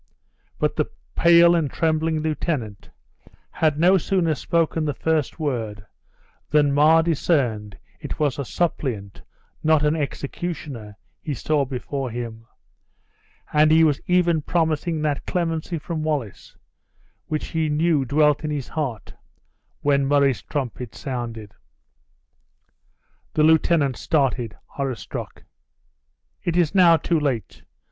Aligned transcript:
But 0.57 0.75
the 0.77 0.85
pale 1.15 1.53
and 1.53 1.69
trembling 1.71 2.21
lieutenant 2.21 2.89
had 3.51 3.77
no 3.79 3.99
sooner 3.99 4.33
spoken 4.33 4.83
the 4.83 4.95
first 4.95 5.39
word 5.39 5.85
than 6.49 6.73
Mar 6.73 7.03
discerned 7.03 7.77
it 7.99 8.17
was 8.17 8.39
a 8.39 8.43
suppliant, 8.43 9.21
not 9.63 9.85
an 9.85 9.95
executioner, 9.95 10.97
he 11.21 11.35
saw 11.35 11.65
before 11.65 12.09
him, 12.09 12.47
and 13.53 13.69
he 13.69 13.83
was 13.83 14.01
even 14.07 14.41
promising 14.41 15.03
that 15.03 15.27
clemency 15.27 15.77
from 15.77 16.01
Wallace, 16.01 16.57
which 17.27 17.49
he 17.49 17.69
knew 17.69 18.03
dwelt 18.03 18.43
in 18.43 18.49
his 18.49 18.69
heart, 18.69 19.13
when 19.81 20.07
Murray's 20.07 20.41
trumpet 20.41 20.95
sounded. 20.95 21.51
The 23.35 23.43
lieutenant 23.43 23.97
started, 23.97 24.57
horror 24.65 24.95
struck. 24.95 25.43
"It 26.41 26.57
is 26.57 26.73
now 26.73 26.97
too 26.97 27.19
late! 27.19 27.61